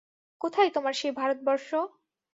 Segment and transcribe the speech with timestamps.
[0.41, 1.69] কোথায় তোমার সেই ভারতবর্ষ?